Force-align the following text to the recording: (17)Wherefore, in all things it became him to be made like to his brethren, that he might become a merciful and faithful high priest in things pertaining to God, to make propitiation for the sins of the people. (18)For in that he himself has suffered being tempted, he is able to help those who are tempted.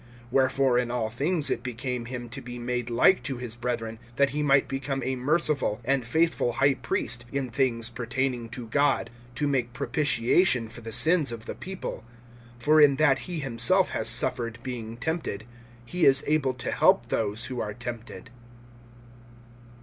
(17)Wherefore, 0.33 0.81
in 0.81 0.89
all 0.89 1.11
things 1.11 1.51
it 1.51 1.61
became 1.61 2.05
him 2.05 2.27
to 2.27 2.41
be 2.41 2.57
made 2.57 2.89
like 2.89 3.21
to 3.21 3.37
his 3.37 3.55
brethren, 3.55 3.99
that 4.15 4.31
he 4.31 4.41
might 4.41 4.67
become 4.67 5.03
a 5.05 5.15
merciful 5.15 5.79
and 5.85 6.03
faithful 6.07 6.53
high 6.53 6.73
priest 6.73 7.23
in 7.31 7.51
things 7.51 7.87
pertaining 7.91 8.49
to 8.49 8.65
God, 8.69 9.11
to 9.35 9.47
make 9.47 9.73
propitiation 9.73 10.67
for 10.69 10.81
the 10.81 10.91
sins 10.91 11.31
of 11.31 11.45
the 11.45 11.53
people. 11.53 12.03
(18)For 12.61 12.83
in 12.83 12.95
that 12.95 13.19
he 13.29 13.41
himself 13.41 13.89
has 13.89 14.09
suffered 14.09 14.57
being 14.63 14.97
tempted, 14.97 15.45
he 15.85 16.03
is 16.05 16.23
able 16.25 16.55
to 16.55 16.71
help 16.71 17.09
those 17.09 17.45
who 17.45 17.59
are 17.59 17.75
tempted. 17.75 18.31